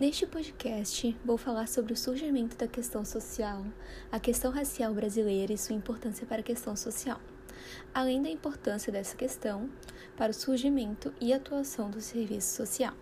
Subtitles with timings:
[0.00, 3.64] Neste podcast, vou falar sobre o surgimento da questão social,
[4.10, 7.20] a questão racial brasileira e sua importância para a questão social,
[7.94, 9.70] além da importância dessa questão
[10.16, 12.92] para o surgimento e atuação do serviço social.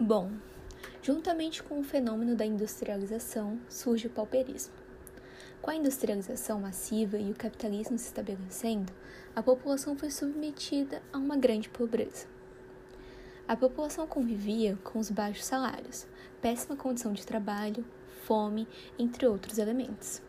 [0.00, 0.32] Bom,
[1.02, 4.72] juntamente com o fenômeno da industrialização, surge o pauperismo.
[5.60, 8.90] Com a industrialização massiva e o capitalismo se estabelecendo,
[9.34, 12.35] a população foi submetida a uma grande pobreza.
[13.48, 16.04] A população convivia com os baixos salários,
[16.42, 17.84] péssima condição de trabalho,
[18.24, 18.66] fome,
[18.98, 20.20] entre outros elementos.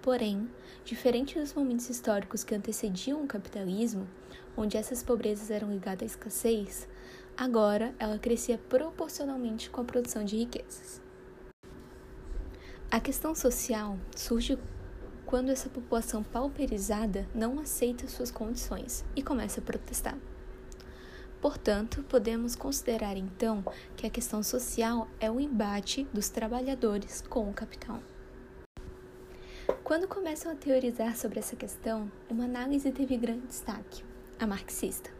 [0.00, 0.48] Porém,
[0.82, 4.08] diferente dos momentos históricos que antecediam o capitalismo,
[4.56, 6.88] onde essas pobrezas eram ligadas à escassez,
[7.36, 10.98] agora ela crescia proporcionalmente com a produção de riquezas.
[12.90, 14.58] A questão social surge
[15.26, 20.16] quando essa população pauperizada não aceita suas condições e começa a protestar.
[21.42, 23.64] Portanto, podemos considerar então
[23.96, 27.98] que a questão social é o embate dos trabalhadores com o capital.
[29.82, 34.04] Quando começam a teorizar sobre essa questão, uma análise teve grande destaque,
[34.38, 35.10] a marxista.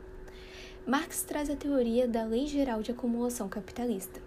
[0.87, 4.21] Marx traz a teoria da Lei Geral de Acumulação Capitalista,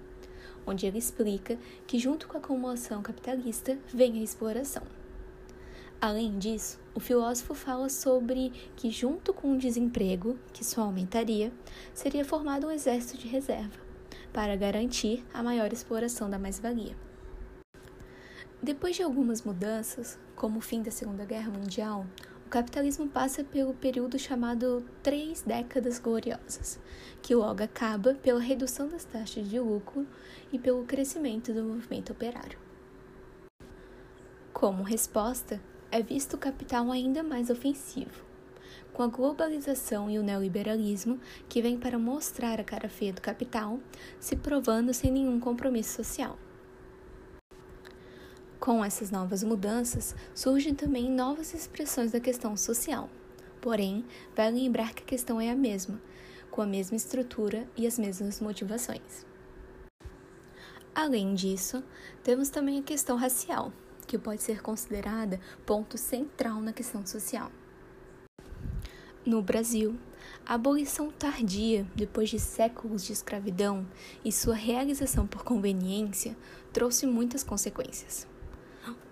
[0.67, 4.83] onde ele explica que, junto com a acumulação capitalista, vem a exploração.
[5.99, 11.51] Além disso, o filósofo fala sobre que, junto com o desemprego, que só aumentaria,
[11.93, 13.79] seria formado um exército de reserva,
[14.31, 16.95] para garantir a maior exploração da mais-valia.
[18.61, 22.05] Depois de algumas mudanças, como o fim da Segunda Guerra Mundial,
[22.45, 26.79] o capitalismo passa pelo período chamado Três Décadas Gloriosas,
[27.21, 30.07] que logo acaba pela redução das taxas de lucro
[30.51, 32.59] e pelo crescimento do movimento operário.
[34.53, 35.59] Como resposta,
[35.95, 38.25] é visto o capital ainda mais ofensivo.
[38.91, 43.79] Com a globalização e o neoliberalismo, que vem para mostrar a cara feia do capital,
[44.19, 46.37] se provando sem nenhum compromisso social.
[48.59, 53.09] Com essas novas mudanças, surgem também novas expressões da questão social.
[53.61, 54.03] Porém,
[54.35, 56.01] vai lembrar que a questão é a mesma,
[56.51, 59.25] com a mesma estrutura e as mesmas motivações.
[60.93, 61.81] Além disso,
[62.21, 63.71] temos também a questão racial,
[64.07, 67.51] que pode ser considerada ponto central na questão social.
[69.25, 69.97] No Brasil,
[70.45, 73.87] a abolição tardia, depois de séculos de escravidão,
[74.23, 76.37] e sua realização por conveniência
[76.71, 78.27] trouxe muitas consequências.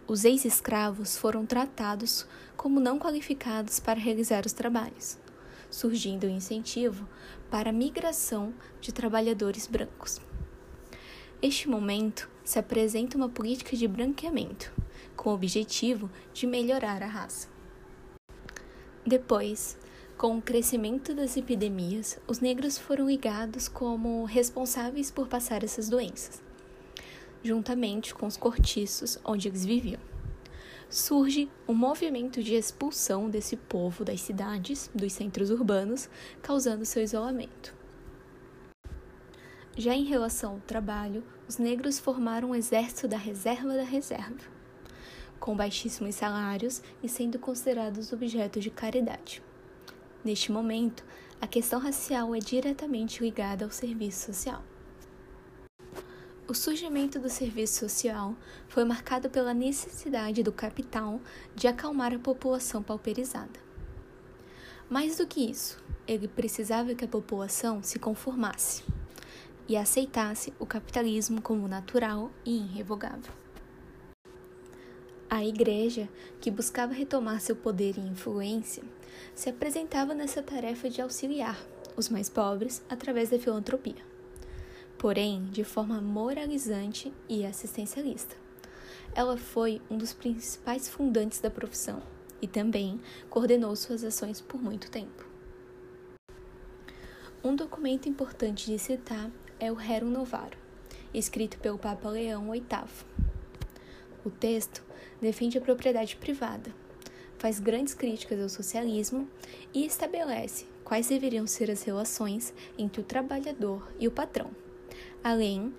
[0.06, 5.18] Os ex-escravos foram tratados como não qualificados para realizar os trabalhos,
[5.70, 7.08] surgindo o um incentivo
[7.50, 10.22] para a migração de trabalhadores brancos.
[11.44, 14.72] Este momento se apresenta uma política de branqueamento,
[15.14, 17.50] com o objetivo de melhorar a raça.
[19.06, 19.78] Depois,
[20.18, 26.42] com o crescimento das epidemias, os negros foram ligados como responsáveis por passar essas doenças,
[27.44, 30.00] juntamente com os cortiços onde eles viviam.
[30.90, 36.10] Surge um movimento de expulsão desse povo das cidades, dos centros urbanos,
[36.42, 37.83] causando seu isolamento.
[39.76, 44.54] Já em relação ao trabalho, os negros formaram um exército da reserva da reserva
[45.44, 49.44] com baixíssimos salários e sendo considerados objetos de caridade.
[50.24, 51.04] Neste momento,
[51.42, 54.64] a questão racial é diretamente ligada ao serviço social.
[56.48, 58.34] O surgimento do serviço social
[58.70, 61.20] foi marcado pela necessidade do capital
[61.54, 63.60] de acalmar a população pauperizada.
[64.90, 68.82] Mais do que isso, ele precisava que a população se conformasse
[69.68, 73.32] e aceitasse o capitalismo como natural e irrevogável.
[75.30, 76.08] A igreja,
[76.40, 78.84] que buscava retomar seu poder e influência,
[79.34, 81.58] se apresentava nessa tarefa de auxiliar
[81.98, 84.04] os mais pobres através da filantropia,
[84.98, 88.36] porém de forma moralizante e assistencialista.
[89.16, 92.02] Ela foi um dos principais fundantes da profissão
[92.42, 95.26] e também coordenou suas ações por muito tempo.
[97.44, 99.30] Um documento importante de citar
[99.60, 100.58] é o Rerum Novarum,
[101.14, 102.64] escrito pelo Papa Leão VIII.
[104.26, 104.84] O texto
[105.22, 106.74] defende a propriedade privada,
[107.38, 109.28] faz grandes críticas ao socialismo
[109.74, 114.52] e estabelece quais deveriam ser as relações entre o trabalhador e o patrão,
[115.24, 115.74] além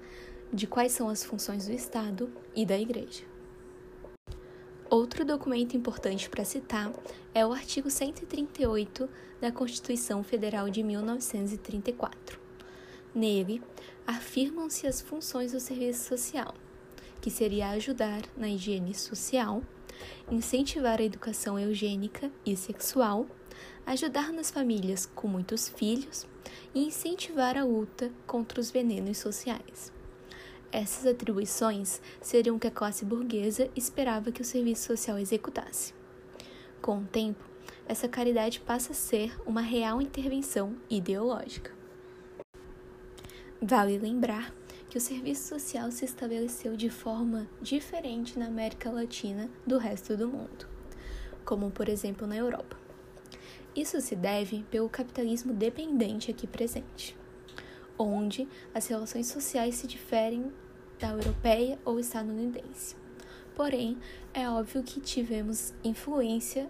[0.53, 3.25] de quais são as funções do Estado e da Igreja.
[4.91, 6.93] Outro documento importante para citar
[7.35, 9.09] é o artigo 138
[9.41, 12.44] da Constituição Federal de 1934.
[13.15, 13.63] Nele,
[14.07, 16.53] afirmam-se as funções do serviço social,
[17.21, 19.63] que seria ajudar na higiene social,
[20.31, 23.27] incentivar a educação eugênica e sexual,
[23.87, 26.27] ajudar nas famílias com muitos filhos
[26.75, 29.93] e incentivar a luta contra os venenos sociais.
[30.73, 35.95] Essas atribuições seriam o que a classe burguesa esperava que o serviço social executasse.
[36.83, 37.45] Com o tempo,
[37.87, 41.84] essa caridade passa a ser uma real intervenção ideológica.
[43.63, 44.53] Vale lembrar
[44.91, 50.29] que o serviço social se estabeleceu de forma diferente na América Latina do resto do
[50.29, 50.69] mundo,
[51.45, 52.77] como por exemplo na Europa.
[53.75, 57.17] Isso se deve pelo capitalismo dependente aqui presente,
[57.99, 60.53] onde as relações sociais se diferem
[60.99, 62.97] da europeia ou estadunidense.
[63.55, 63.97] Porém,
[64.35, 66.69] é óbvio que tivemos influência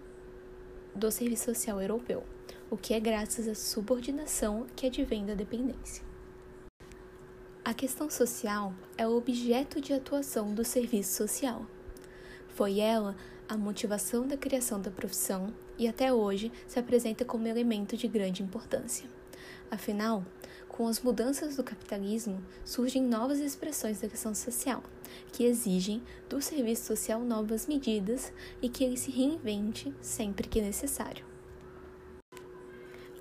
[0.95, 2.23] do serviço social europeu,
[2.69, 6.14] o que é graças à subordinação que advém da dependência.
[7.65, 11.65] A questão social é o objeto de atuação do serviço social.
[12.49, 13.15] Foi ela
[13.49, 18.43] a motivação da criação da profissão e até hoje se apresenta como elemento de grande
[18.43, 19.09] importância.
[19.71, 20.23] Afinal,
[20.67, 24.83] com as mudanças do capitalismo, surgem novas expressões da questão social,
[25.33, 28.31] que exigem do serviço social novas medidas
[28.61, 31.25] e que ele se reinvente sempre que necessário.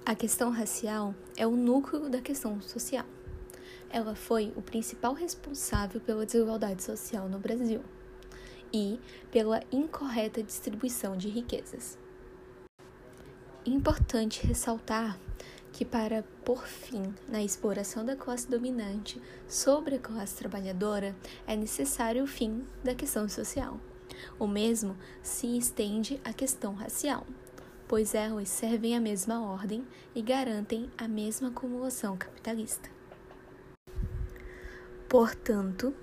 [0.05, 3.07] A questão racial é o núcleo da questão social.
[3.95, 7.81] Ela foi o principal responsável pela desigualdade social no Brasil
[8.73, 8.99] e
[9.31, 11.97] pela incorreta distribuição de riquezas.
[13.65, 15.17] Importante ressaltar
[15.73, 21.15] que, para pôr fim na exploração da classe dominante sobre a classe trabalhadora,
[21.47, 23.79] é necessário o fim da questão social.
[24.41, 27.25] O mesmo se estende à questão racial,
[27.87, 29.87] pois elas servem à mesma ordem
[30.17, 32.91] e garantem a mesma acumulação capitalista.
[35.15, 35.95] Portanto,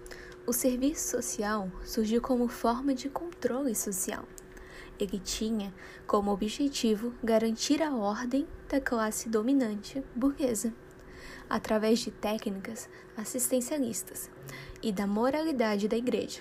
[0.47, 4.23] o serviço social surgiu como forma de controle social
[4.97, 5.73] ele tinha
[6.07, 10.73] como objetivo garantir a ordem da classe dominante burguesa,
[11.49, 12.87] através de técnicas
[13.17, 14.29] assistencialistas
[14.81, 16.39] e da moralidade da igreja.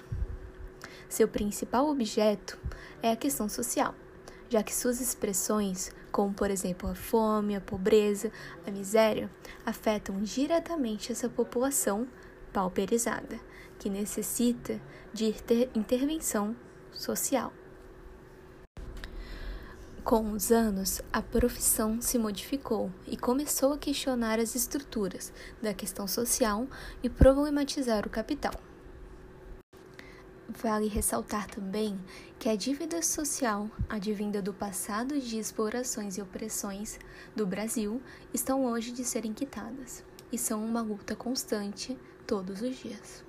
[1.08, 2.56] Seu principal objeto
[3.02, 3.96] é a questão social,
[4.48, 8.30] já que suas expressões, como por exemplo a fome, a pobreza,
[8.64, 9.28] a miséria,
[9.66, 12.06] afetam diretamente essa população
[12.52, 13.38] pauperizada,
[13.78, 14.80] que necessita
[15.12, 15.34] de
[15.74, 16.54] intervenção
[16.92, 17.52] social.
[20.04, 25.32] Com os anos, a profissão se modificou e começou a questionar as estruturas
[25.62, 26.66] da questão social
[27.02, 28.54] e problematizar o capital.
[30.48, 31.96] Vale ressaltar também
[32.38, 36.98] que a dívida social, advinda do passado de explorações e opressões
[37.36, 38.02] do Brasil,
[38.34, 40.02] estão longe de serem quitadas
[40.32, 41.96] e são uma luta constante
[42.30, 43.24] todos os dias.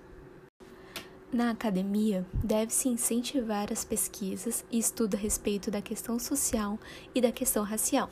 [1.33, 6.77] Na academia, deve-se incentivar as pesquisas e estudo a respeito da questão social
[7.15, 8.11] e da questão racial,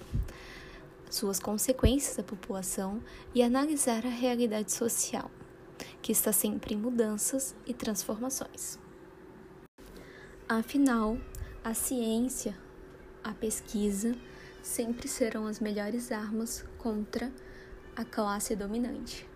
[1.08, 3.04] suas consequências à população
[3.36, 5.30] e analisar a realidade social,
[6.02, 8.80] que está sempre em mudanças e transformações.
[10.48, 11.20] Afinal,
[11.64, 12.58] a ciência,
[13.24, 14.16] a pesquisa,
[14.64, 17.32] sempre serão as melhores armas contra
[17.96, 19.30] a classe dominante.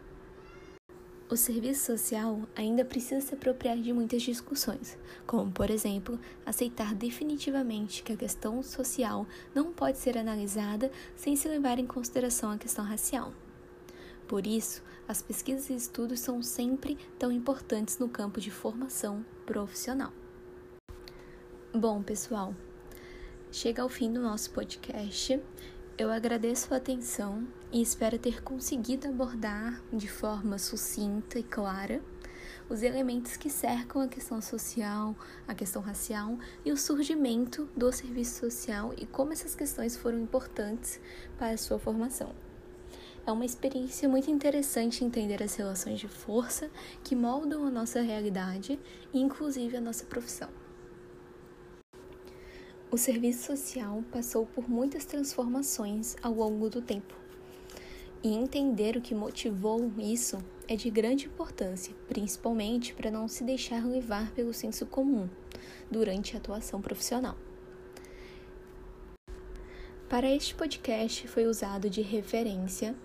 [1.30, 8.04] O serviço social ainda precisa se apropriar de muitas discussões, como, por exemplo, aceitar definitivamente
[8.04, 9.26] que a questão social
[9.56, 13.34] não pode ser analisada sem se levar em consideração a questão racial.
[14.28, 20.12] Por isso, as pesquisas e estudos são sempre tão importantes no campo de formação profissional.
[21.74, 22.54] Bom, pessoal,
[23.52, 25.42] chega ao fim do nosso podcast.
[25.96, 32.02] Eu agradeço a atenção e espero ter conseguido abordar de forma sucinta e clara
[32.68, 35.16] os elementos que cercam a questão social,
[35.48, 36.36] a questão racial
[36.66, 41.00] e o surgimento do serviço social e como essas questões foram importantes
[41.38, 42.34] para a sua formação.
[43.24, 46.72] É uma experiência muito interessante entender as relações de força
[47.04, 48.80] que moldam a nossa realidade
[49.14, 50.50] e, inclusive, a nossa profissão.
[52.94, 57.16] O serviço social passou por muitas transformações ao longo do tempo.
[58.22, 63.84] E entender o que motivou isso é de grande importância, principalmente para não se deixar
[63.84, 65.28] levar pelo senso comum
[65.90, 67.36] durante a atuação profissional.
[70.08, 72.96] Para este podcast foi usado de referência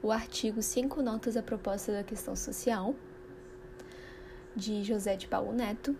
[0.00, 2.94] o artigo Cinco Notas à Proposta da Questão Social,
[4.54, 5.96] de José de Paulo Neto,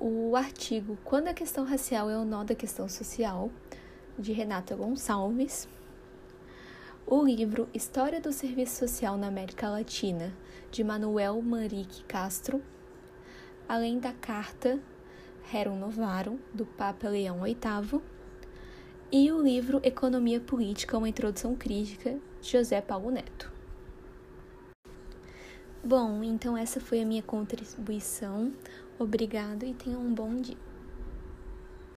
[0.00, 3.50] o artigo Quando a questão racial é o nó da questão social,
[4.18, 5.68] de Renata Gonçalves,
[7.06, 10.32] o livro História do Serviço Social na América Latina,
[10.70, 12.62] de Manuel Manrique Castro,
[13.68, 14.80] além da carta
[15.44, 18.00] Rerum Novarum, do Papa Leão VIII,
[19.12, 23.52] e o livro Economia Política, uma introdução crítica, de José Paulo Neto.
[25.82, 28.52] Bom, então essa foi a minha contribuição.
[29.00, 30.69] Obrigado e tenham um bom dia.